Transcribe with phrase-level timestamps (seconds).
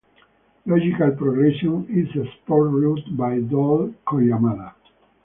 [0.65, 4.73] "Logical Progression" is a sport route by Dai Koyamada.